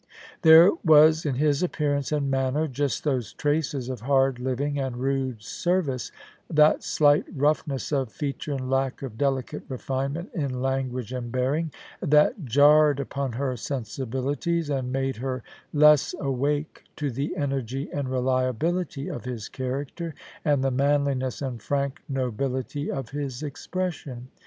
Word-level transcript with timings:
There 0.41 0.71
was 0.83 1.27
in 1.27 1.35
his 1.35 1.61
appearance 1.61 2.11
and 2.11 2.31
manner 2.31 2.67
just 2.67 3.03
those 3.03 3.33
traces 3.33 3.87
of 3.87 3.99
hard 4.01 4.39
living 4.39 4.79
and 4.79 4.97
rude 4.97 5.43
service, 5.43 6.11
that 6.49 6.81
slight 6.81 7.25
roughness 7.35 7.91
of 7.93 8.11
feature 8.11 8.53
and 8.53 8.61
lackof 8.61 9.11
delicatejxffinement 9.15 10.33
in 10.33 10.59
language 10.59 11.13
and 11.13 11.31
bearing, 11.31 11.71
that 12.01 12.45
jarred 12.45 12.99
upon 12.99 13.33
her 13.33 13.55
sensibilities 13.55 14.71
and 14.71 14.91
made 14.91 15.17
her 15.17 15.43
less 15.71 16.15
awake 16.19 16.83
to 16.95 17.11
the 17.11 17.37
energy 17.37 17.87
and 17.93 18.09
reliability 18.09 19.07
of 19.07 19.25
his 19.25 19.49
character, 19.49 20.15
and 20.43 20.63
the 20.63 20.71
manli 20.71 21.13
ness 21.15 21.43
and 21.43 21.61
frank 21.61 22.01
nobility 22.09 22.89
of 22.89 23.09
his 23.11 23.43
expression. 23.43 24.29